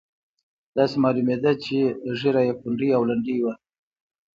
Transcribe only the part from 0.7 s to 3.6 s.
داسې معلومېده چې ږیره یې کونډۍ او لنډۍ وه.